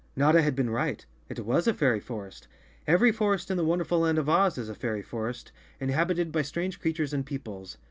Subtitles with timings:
[0.15, 1.05] Notta had been right.
[1.29, 2.47] It was a fairy forest.
[2.87, 6.41] Every forest in the wonderful land of Oz is a fairy forest, in¬ habited by
[6.41, 7.77] strange creatures and peoples.